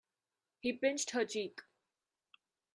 [0.61, 1.61] He pinched her cheek.